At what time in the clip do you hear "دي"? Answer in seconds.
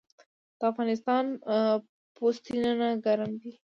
3.41-3.51